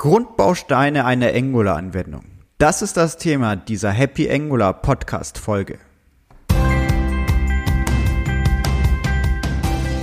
[0.00, 2.22] Grundbausteine einer Angular-Anwendung.
[2.58, 5.80] Das ist das Thema dieser Happy Angular Podcast-Folge.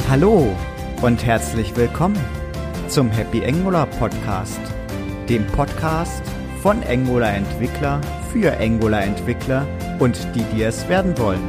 [0.09, 0.53] Hallo
[1.01, 2.19] und herzlich willkommen
[2.89, 4.59] zum Happy Angular Podcast,
[5.29, 6.23] dem Podcast
[6.61, 8.01] von Angular Entwickler
[8.33, 9.65] für Angular Entwickler
[9.99, 11.47] und die, die es werden wollen.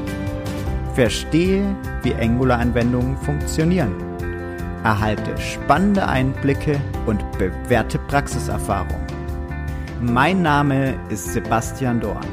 [0.94, 1.74] Verstehe,
[2.04, 4.05] wie Angular Anwendungen funktionieren
[4.86, 9.00] erhalte spannende Einblicke und bewährte Praxiserfahrung.
[10.00, 12.24] Mein Name ist Sebastian Dorn.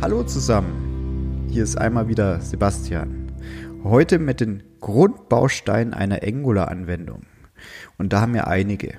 [0.00, 3.23] Hallo zusammen, hier ist einmal wieder Sebastian.
[3.84, 7.26] Heute mit den Grundbausteinen einer Angular-Anwendung.
[7.98, 8.94] Und da haben wir einige.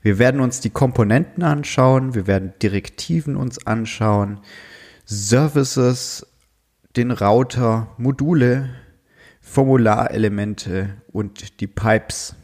[0.00, 4.38] Wir werden uns die Komponenten anschauen, wir werden Direktiven uns anschauen,
[5.06, 6.24] Services,
[6.94, 8.70] den Router, Module,
[9.40, 12.36] Formularelemente und die Pipes.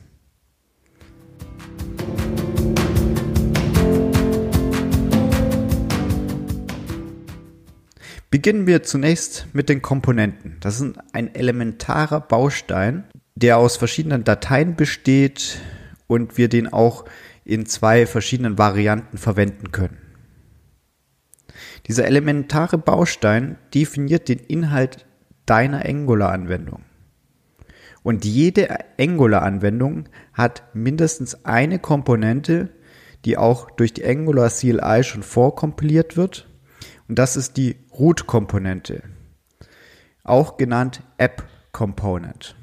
[8.30, 10.56] Beginnen wir zunächst mit den Komponenten.
[10.60, 13.02] Das ist ein elementarer Baustein,
[13.34, 15.60] der aus verschiedenen Dateien besteht
[16.06, 17.06] und wir den auch
[17.44, 19.98] in zwei verschiedenen Varianten verwenden können.
[21.88, 25.06] Dieser elementare Baustein definiert den Inhalt
[25.44, 26.84] deiner Angular-Anwendung.
[28.04, 32.68] Und jede Angular-Anwendung hat mindestens eine Komponente,
[33.24, 36.46] die auch durch die Angular CLI schon vorkompiliert wird
[37.10, 39.02] und das ist die Root-Komponente,
[40.24, 42.56] auch genannt App-Component.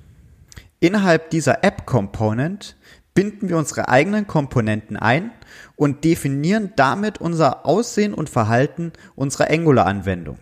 [0.79, 2.75] Innerhalb dieser App-Component
[3.13, 5.29] binden wir unsere eigenen Komponenten ein
[5.75, 10.39] und definieren damit unser Aussehen und Verhalten unserer Angular-Anwendung.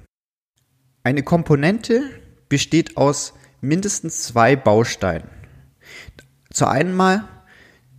[1.04, 2.02] Eine Komponente
[2.48, 5.28] besteht aus mindestens zwei Bausteinen.
[6.52, 7.28] Zu einmal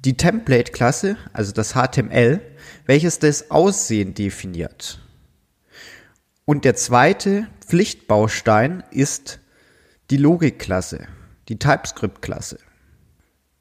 [0.06, 2.40] die Template-Klasse, also das HTML,
[2.86, 5.05] welches das Aussehen definiert.
[6.48, 9.40] Und der zweite Pflichtbaustein ist
[10.10, 11.08] die Logikklasse,
[11.48, 12.58] die TypeScript-Klasse.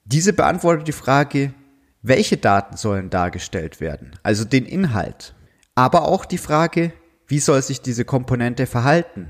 [0.04, 1.56] Diese beantwortet die Frage,
[2.04, 5.34] welche Daten sollen dargestellt werden, also den Inhalt,
[5.74, 6.94] aber auch die Frage,
[7.26, 9.30] wie soll sich diese Komponente verhalten.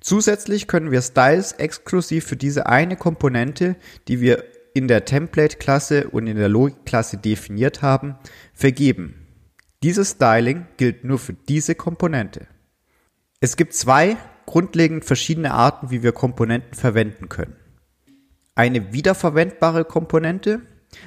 [0.00, 3.76] Zusätzlich können wir Styles exklusiv für diese eine Komponente,
[4.08, 4.42] die wir
[4.72, 8.16] in der Template-Klasse und in der Logik-Klasse definiert haben,
[8.54, 9.26] vergeben.
[9.82, 12.46] Dieses Styling gilt nur für diese Komponente.
[13.46, 17.54] Es gibt zwei grundlegend verschiedene Arten, wie wir Komponenten verwenden können.
[18.56, 20.62] Eine wiederverwendbare Komponente,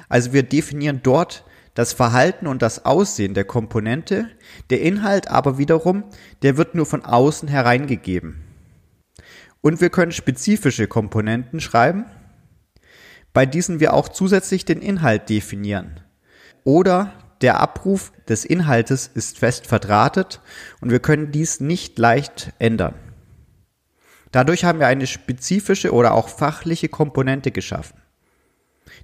[0.08, 4.30] also wir definieren dort das Verhalten und das Aussehen der Komponente,
[4.70, 6.04] der Inhalt aber wiederum,
[6.40, 8.42] der wird nur von außen hereingegeben.
[9.60, 12.06] Und wir können spezifische Komponenten schreiben,
[13.34, 16.00] bei diesen wir auch zusätzlich den Inhalt definieren.
[16.64, 20.40] Oder der Abruf des Inhaltes ist fest verdrahtet
[20.80, 22.94] und wir können dies nicht leicht ändern.
[24.32, 28.00] Dadurch haben wir eine spezifische oder auch fachliche Komponente geschaffen.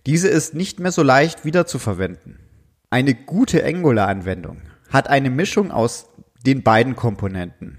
[0.05, 2.39] Diese ist nicht mehr so leicht wiederzuverwenden.
[2.91, 6.07] Eine gute Angular-Anwendung hat eine Mischung aus
[6.45, 7.79] den beiden Komponenten.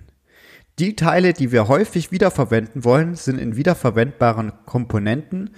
[0.80, 5.52] Die Teile, die wir häufig wiederverwenden wollen, sind in wiederverwendbaren Komponenten,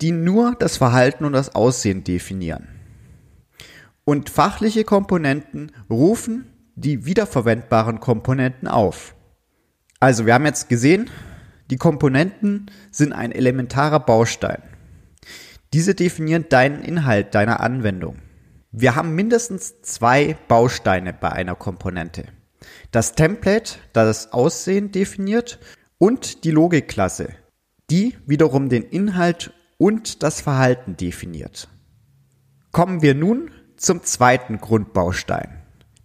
[0.00, 2.77] die nur das Verhalten und das Aussehen definieren
[4.08, 6.46] und fachliche Komponenten rufen
[6.76, 9.14] die wiederverwendbaren Komponenten auf.
[10.00, 11.10] Also wir haben jetzt gesehen,
[11.70, 14.62] die Komponenten sind ein elementarer Baustein.
[15.74, 18.16] Diese definieren deinen Inhalt deiner Anwendung.
[18.72, 22.24] Wir haben mindestens zwei Bausteine bei einer Komponente.
[22.90, 25.58] Das Template, das Aussehen definiert,
[25.98, 27.34] und die Logikklasse,
[27.90, 31.68] die wiederum den Inhalt und das Verhalten definiert.
[32.72, 35.62] Kommen wir nun zum zweiten Grundbaustein,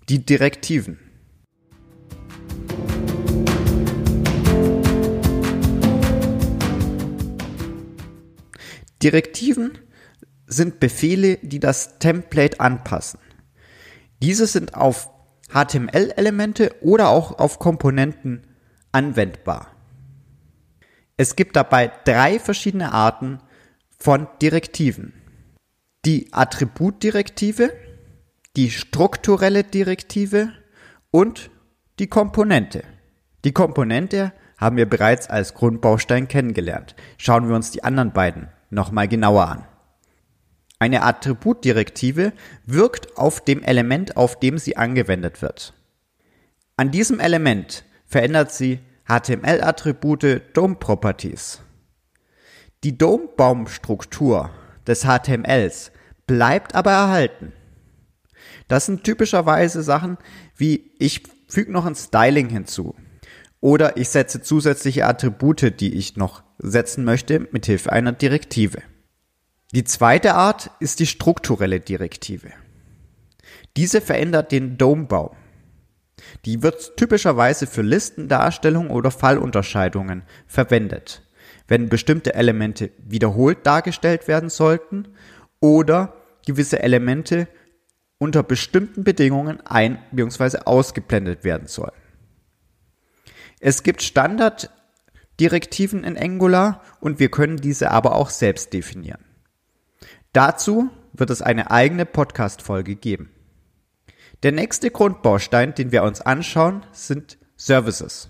[0.08, 1.00] die Direktiven.
[9.02, 9.80] Direktiven
[10.46, 13.20] sind Befehle, die das Template anpassen.
[14.22, 15.10] Diese sind auf
[15.52, 18.48] HTML-Elemente oder auch auf Komponenten
[18.92, 19.68] anwendbar.
[21.18, 23.40] Es gibt dabei drei verschiedene Arten
[24.00, 25.23] von Direktiven
[26.06, 27.72] die Attributdirektive,
[28.58, 30.52] die strukturelle Direktive
[31.12, 31.50] und
[32.00, 32.84] die Komponente.
[33.46, 36.96] Die Komponente haben wir bereits als Grundbaustein kennengelernt.
[37.18, 39.66] Schauen wir uns die anderen beiden nochmal genauer an.
[40.80, 42.34] Eine Attributdirektive
[42.66, 45.74] wirkt auf dem Element, auf dem sie angewendet wird.
[46.76, 51.62] An diesem Element verändert sie HTML-Attribute DOM-Properties.
[52.84, 54.50] Die DOM-Baumstruktur
[54.88, 55.92] des HTMLs
[56.28, 57.54] bleibt aber erhalten.
[58.68, 60.18] Das sind typischerweise Sachen
[60.56, 62.96] wie ich füge noch ein Styling hinzu
[63.60, 68.82] oder ich setze zusätzliche Attribute, die ich noch setzen möchte, mithilfe einer Direktive.
[69.74, 72.52] Die zweite Art ist die strukturelle Direktive.
[73.76, 75.36] Diese verändert den DOM-Baum.
[76.46, 81.24] Die wird typischerweise für Listendarstellung oder Fallunterscheidungen verwendet,
[81.68, 85.10] wenn bestimmte Elemente wiederholt dargestellt werden sollten
[85.60, 86.16] oder
[86.46, 87.48] gewisse Elemente
[88.18, 90.60] unter bestimmten Bedingungen ein- bzw.
[90.66, 91.92] ausgeblendet werden sollen.
[93.60, 99.24] Es gibt Standarddirektiven in Angular und wir können diese aber auch selbst definieren.
[100.34, 103.30] Dazu wird es eine eigene Podcast-Folge geben.
[104.42, 108.30] Der nächste Grundbaustein, den wir uns anschauen, sind Services.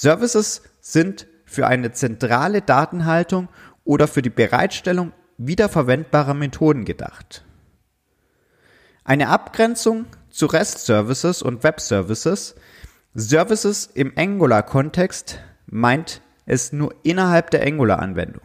[0.00, 3.50] Services sind für eine zentrale Datenhaltung
[3.84, 7.44] oder für die Bereitstellung wiederverwendbarer Methoden gedacht.
[9.04, 12.54] Eine Abgrenzung zu REST-Services und Web-Services.
[13.14, 18.42] Services im Angular-Kontext meint es nur innerhalb der Angular-Anwendung.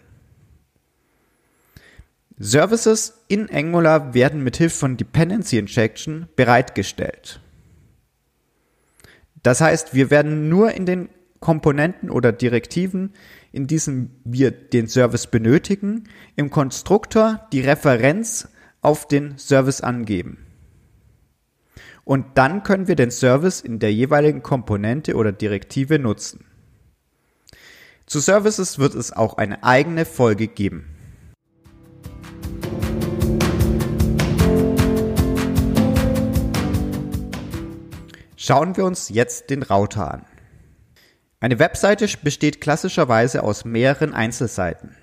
[2.38, 7.40] Services in Angular werden mit Hilfe von Dependency Injection bereitgestellt.
[9.42, 11.08] Das heißt, wir werden nur in den
[11.46, 13.14] Komponenten oder Direktiven,
[13.52, 16.06] in diesen wir den Service benötigen,
[16.36, 18.48] im Konstruktor die Referenz
[18.82, 20.40] auf den Service angeben.
[22.04, 26.46] Und dann können wir den Service in der jeweiligen Komponente oder Direktive nutzen.
[28.08, 30.88] Zu Services wird es auch eine eigene Folge geben.
[38.36, 40.26] Schauen wir uns jetzt den Router an.
[41.40, 44.96] Eine Webseite besteht klassischerweise aus mehreren Einzelseiten.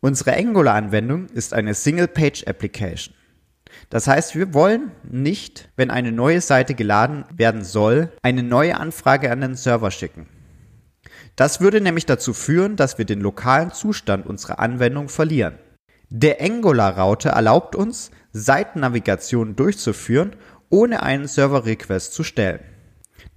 [0.00, 3.14] Unsere Angular-Anwendung ist eine Single-Page-Application.
[3.88, 9.30] Das heißt, wir wollen nicht, wenn eine neue Seite geladen werden soll, eine neue Anfrage
[9.30, 10.26] an den Server schicken.
[11.36, 15.58] Das würde nämlich dazu führen, dass wir den lokalen Zustand unserer Anwendung verlieren.
[16.08, 20.36] Der Angular-Router erlaubt uns, Seitennavigationen durchzuführen,
[20.68, 22.60] ohne einen Server-Request zu stellen.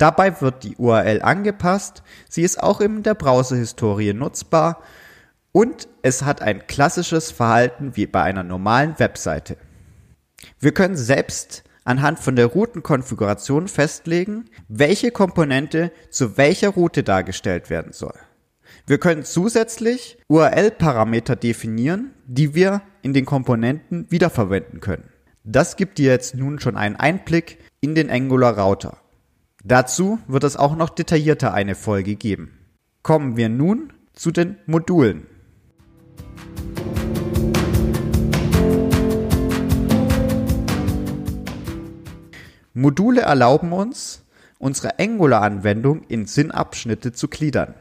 [0.03, 4.83] Dabei wird die URL angepasst, sie ist auch in der Browserhistorie nutzbar
[5.53, 9.55] und es hat ein klassisches Verhalten wie bei einer normalen Webseite.
[10.59, 17.93] Wir können selbst anhand von der Routenkonfiguration festlegen, welche Komponente zu welcher Route dargestellt werden
[17.93, 18.19] soll.
[18.85, 25.07] Wir können zusätzlich URL-Parameter definieren, die wir in den Komponenten wiederverwenden können.
[25.45, 28.97] Das gibt dir jetzt nun schon einen Einblick in den Angular Router.
[29.65, 32.51] Dazu wird es auch noch detaillierter eine Folge geben.
[33.01, 35.25] Kommen wir nun zu den Modulen.
[42.73, 44.25] Module erlauben uns,
[44.59, 47.75] unsere Angular-Anwendung in Sinnabschnitte zu gliedern.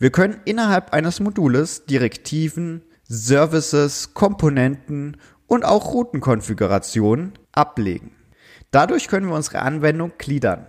[0.00, 8.10] Wir können innerhalb eines Modules Direktiven, Services, Komponenten und auch Routenkonfigurationen ablegen.
[8.72, 10.66] Dadurch können wir unsere Anwendung gliedern.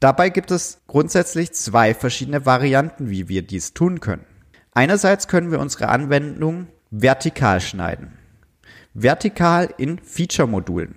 [0.00, 4.24] Dabei gibt es grundsätzlich zwei verschiedene Varianten, wie wir dies tun können.
[4.72, 8.16] Einerseits können wir unsere Anwendung vertikal schneiden.
[8.94, 10.96] Vertikal in Feature-Modulen.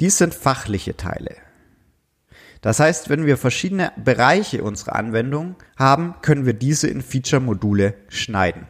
[0.00, 1.36] Dies sind fachliche Teile.
[2.60, 8.66] Das heißt, wenn wir verschiedene Bereiche unserer Anwendung haben, können wir diese in Feature-Module schneiden.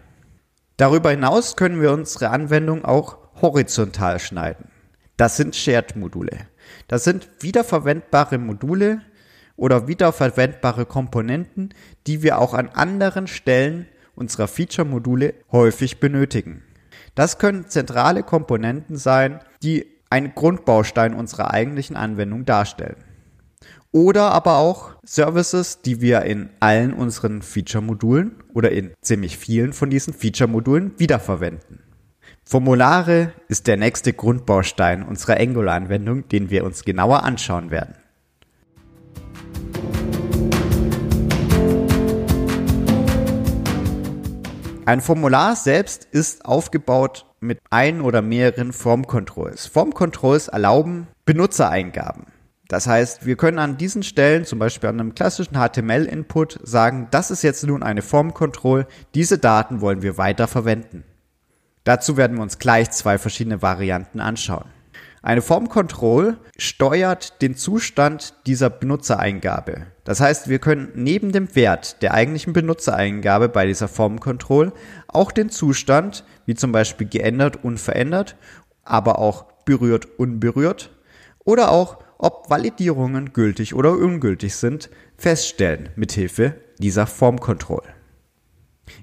[0.76, 4.70] Darüber hinaus können wir unsere Anwendung auch horizontal schneiden.
[5.16, 6.46] Das sind Shared-Module.
[6.88, 9.02] Das sind wiederverwendbare Module,
[9.56, 11.74] oder wiederverwendbare Komponenten,
[12.06, 16.62] die wir auch an anderen Stellen unserer Feature-Module häufig benötigen.
[17.14, 22.96] Das können zentrale Komponenten sein, die einen Grundbaustein unserer eigentlichen Anwendung darstellen.
[23.92, 29.90] Oder aber auch Services, die wir in allen unseren Feature-Modulen oder in ziemlich vielen von
[29.90, 31.80] diesen Feature-Modulen wiederverwenden.
[32.44, 37.94] Formulare ist der nächste Grundbaustein unserer Angular-Anwendung, den wir uns genauer anschauen werden.
[44.86, 49.66] Ein Formular selbst ist aufgebaut mit ein oder mehreren Form Controls.
[49.66, 52.26] Form Controls erlauben Benutzereingaben.
[52.68, 57.30] Das heißt, wir können an diesen Stellen, zum Beispiel an einem klassischen HTML-Input, sagen, das
[57.30, 61.04] ist jetzt nun eine Form-Control, diese Daten wollen wir weiter verwenden.
[61.84, 64.66] Dazu werden wir uns gleich zwei verschiedene Varianten anschauen.
[65.22, 69.86] Eine Form Control steuert den Zustand dieser Benutzereingabe.
[70.04, 74.72] Das heißt, wir können neben dem Wert der eigentlichen Benutzereingabe bei dieser Form Control
[75.08, 78.36] auch den Zustand, wie zum Beispiel geändert, unverändert,
[78.84, 80.90] aber auch berührt, unberührt
[81.44, 87.82] oder auch, ob Validierungen gültig oder ungültig sind, feststellen mithilfe dieser Form Control.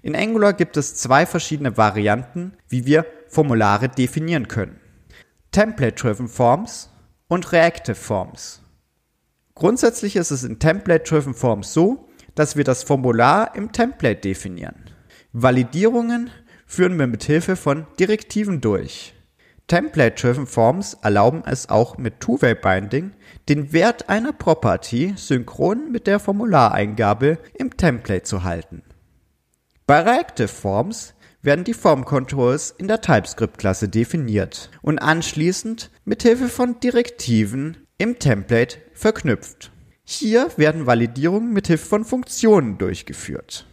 [0.02, 4.80] In Angular gibt es zwei verschiedene Varianten, wie wir Formulare definieren können.
[5.52, 6.90] Template-Driven Forms
[7.28, 8.62] und Reactive Forms.
[9.62, 14.86] Grundsätzlich ist es in Template-Driven Forms so, dass wir das Formular im Template definieren.
[15.34, 16.32] Validierungen
[16.66, 19.14] führen wir mit Hilfe von Direktiven durch.
[19.68, 23.12] Template-Driven Forms erlauben es auch mit Two-Way-Binding,
[23.50, 28.82] den Wert einer Property synchron mit der Formulareingabe im Template zu halten.
[29.86, 31.14] Bei Reactive Forms
[31.44, 38.80] werden die Form Controls in der TypeScript-Klasse definiert und anschließend mithilfe von Direktiven im Template
[38.96, 39.72] verknüpft.
[40.04, 43.68] Hier werden Validierungen mithilfe von Funktionen durchgeführt.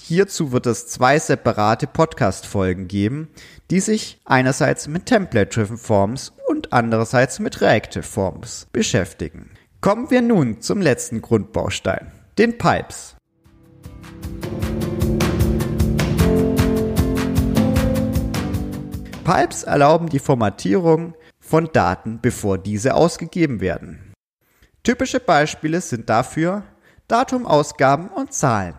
[0.00, 3.28] Hierzu wird es zwei separate Podcast-Folgen geben,
[3.70, 9.50] die sich einerseits mit Template-Driven Forms und andererseits mit Reactive Forms beschäftigen.
[9.82, 13.16] Kommen wir nun zum letzten Grundbaustein, den Pipes.
[19.24, 21.12] Pipes erlauben die Formatierung
[21.54, 24.12] von Daten, bevor diese ausgegeben werden.
[24.82, 26.64] Typische Beispiele sind dafür
[27.06, 28.74] Datum, Ausgaben und Zahlen.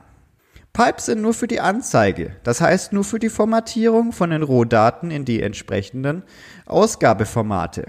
[0.74, 5.10] Pipes sind nur für die Anzeige, das heißt nur für die Formatierung von den Rohdaten
[5.10, 6.24] in die entsprechenden
[6.65, 7.86] Ausgabeformate.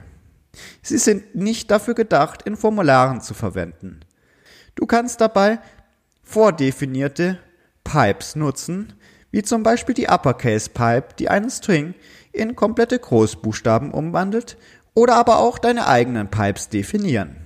[0.82, 4.04] Sie sind nicht dafür gedacht, in Formularen zu verwenden.
[4.76, 5.58] Du kannst dabei
[6.22, 7.40] vordefinierte
[7.82, 8.92] Pipes nutzen,
[9.32, 11.94] wie zum Beispiel die Uppercase Pipe, die einen String
[12.36, 14.56] in komplette Großbuchstaben umwandelt
[14.96, 17.36] oder aber auch deine eigenen Pipes definieren.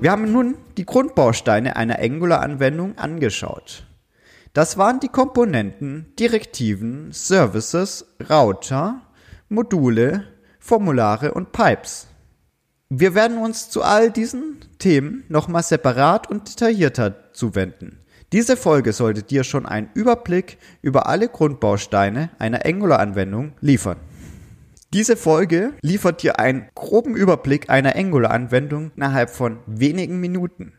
[0.00, 3.84] Wir haben nun die Grundbausteine einer Angular-Anwendung angeschaut.
[4.54, 9.02] Das waren die Komponenten, Direktiven, Services, Router,
[9.48, 10.24] Module,
[10.58, 12.06] Formulare und Pipes.
[12.88, 17.98] Wir werden uns zu all diesen Themen nochmal separat und detaillierter zuwenden.
[18.32, 23.96] Diese Folge sollte dir schon einen Überblick über alle Grundbausteine einer Angular-Anwendung liefern.
[24.92, 30.74] Diese Folge liefert dir einen groben Überblick einer Angular-Anwendung innerhalb von wenigen Minuten.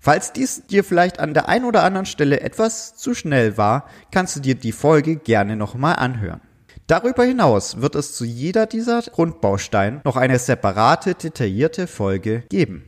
[0.00, 4.36] Falls dies dir vielleicht an der einen oder anderen Stelle etwas zu schnell war, kannst
[4.36, 6.40] du dir die Folge gerne nochmal anhören.
[6.86, 12.84] Darüber hinaus wird es zu jeder dieser Grundbausteine noch eine separate, detaillierte Folge geben.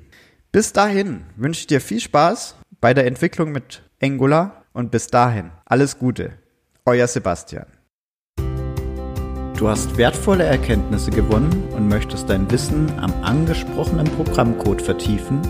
[0.53, 5.51] Bis dahin wünsche ich dir viel Spaß bei der Entwicklung mit Angular und bis dahin
[5.65, 6.33] alles Gute.
[6.85, 7.67] Euer Sebastian.
[9.57, 15.41] Du hast wertvolle Erkenntnisse gewonnen und möchtest dein Wissen am angesprochenen Programmcode vertiefen?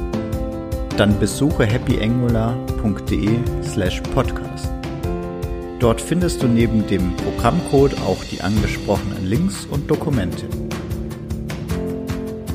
[0.96, 4.70] Dann besuche happyangular.de slash podcast.
[5.80, 10.46] Dort findest du neben dem Programmcode auch die angesprochenen Links und Dokumente.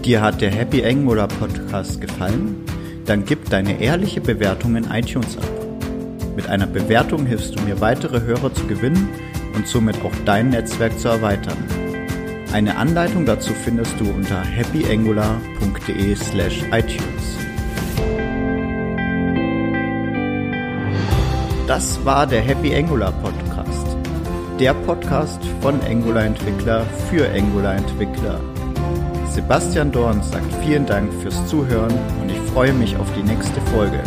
[0.04, 2.71] Dir hat der Happy Angular Podcast gefallen?
[3.12, 5.44] Dann gib deine ehrliche Bewertung in iTunes ab.
[6.34, 9.10] Mit einer Bewertung hilfst du mir weitere Hörer zu gewinnen
[9.54, 11.58] und somit auch dein Netzwerk zu erweitern.
[12.54, 17.38] Eine Anleitung dazu findest du unter happyangular.de slash iTunes.
[21.68, 23.88] Das war der Happy Angular Podcast.
[24.58, 28.40] Der Podcast von Angular Entwickler für Angular Entwickler.
[29.34, 34.04] Sebastian Dorn sagt vielen Dank fürs Zuhören und ich freue mich auf die nächste Folge.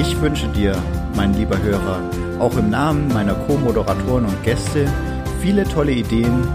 [0.00, 0.74] Ich wünsche dir,
[1.14, 2.00] mein lieber Hörer,
[2.38, 4.86] auch im Namen meiner Co-Moderatoren und Gäste
[5.42, 6.48] viele tolle Ideen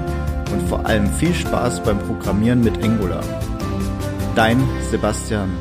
[0.51, 3.23] und vor allem viel Spaß beim Programmieren mit Angular.
[4.33, 4.57] Dein
[4.89, 5.51] Sebastian